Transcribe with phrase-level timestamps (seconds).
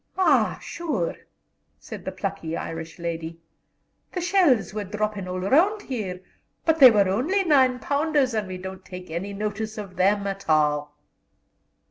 [0.17, 1.15] "Ah, shure!"
[1.77, 3.39] said the plucky Irish lady,
[4.11, 6.21] "the shells were dhroppin' all round here;
[6.65, 10.49] but they were only nine pounders, and we don't take any notice of them at
[10.49, 10.97] all."